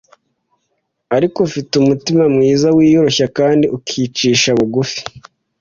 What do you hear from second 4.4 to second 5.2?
bugu fi